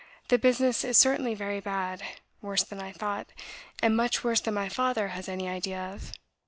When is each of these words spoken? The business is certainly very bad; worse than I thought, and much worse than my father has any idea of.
The 0.29 0.39
business 0.39 0.83
is 0.83 0.97
certainly 0.97 1.35
very 1.35 1.59
bad; 1.59 2.01
worse 2.41 2.63
than 2.63 2.81
I 2.81 2.91
thought, 2.91 3.27
and 3.83 3.95
much 3.95 4.23
worse 4.23 4.41
than 4.41 4.55
my 4.55 4.67
father 4.67 5.09
has 5.09 5.29
any 5.29 5.47
idea 5.47 5.79
of. 5.79 6.11